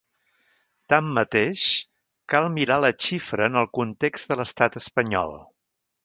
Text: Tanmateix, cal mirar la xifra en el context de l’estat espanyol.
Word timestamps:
Tanmateix, 0.91 1.65
cal 2.33 2.49
mirar 2.55 2.77
la 2.85 2.91
xifra 3.07 3.49
en 3.53 3.59
el 3.61 3.69
context 3.79 4.31
de 4.33 4.39
l’estat 4.41 4.79
espanyol. 4.81 5.37